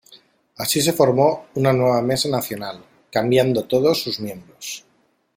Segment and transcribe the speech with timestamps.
[0.57, 4.83] Así se formó una nueva Mesa Nacional, cambiando todos sus miembros.